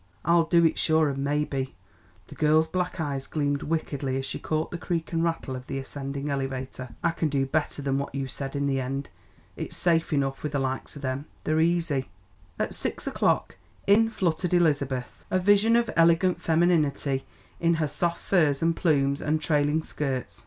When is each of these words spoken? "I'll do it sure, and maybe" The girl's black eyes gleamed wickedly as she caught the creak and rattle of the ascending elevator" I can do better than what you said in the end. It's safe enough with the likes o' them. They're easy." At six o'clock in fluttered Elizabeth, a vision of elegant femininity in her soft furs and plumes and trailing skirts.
"I'll 0.25 0.45
do 0.45 0.65
it 0.65 0.79
sure, 0.79 1.09
and 1.09 1.19
maybe" 1.23 1.75
The 2.29 2.33
girl's 2.33 2.67
black 2.67 2.99
eyes 2.99 3.27
gleamed 3.27 3.61
wickedly 3.61 4.17
as 4.17 4.25
she 4.25 4.39
caught 4.39 4.71
the 4.71 4.77
creak 4.79 5.13
and 5.13 5.23
rattle 5.23 5.55
of 5.55 5.67
the 5.67 5.77
ascending 5.77 6.27
elevator" 6.31 6.95
I 7.03 7.11
can 7.11 7.29
do 7.29 7.45
better 7.45 7.83
than 7.83 7.99
what 7.99 8.15
you 8.15 8.27
said 8.27 8.55
in 8.55 8.65
the 8.65 8.81
end. 8.81 9.11
It's 9.55 9.77
safe 9.77 10.11
enough 10.11 10.41
with 10.41 10.53
the 10.53 10.59
likes 10.59 10.97
o' 10.97 10.99
them. 10.99 11.25
They're 11.43 11.59
easy." 11.59 12.09
At 12.57 12.73
six 12.73 13.05
o'clock 13.05 13.57
in 13.85 14.09
fluttered 14.09 14.55
Elizabeth, 14.55 15.23
a 15.29 15.37
vision 15.37 15.75
of 15.75 15.87
elegant 15.95 16.41
femininity 16.41 17.23
in 17.59 17.75
her 17.75 17.87
soft 17.87 18.23
furs 18.23 18.63
and 18.63 18.75
plumes 18.75 19.21
and 19.21 19.39
trailing 19.39 19.83
skirts. 19.83 20.39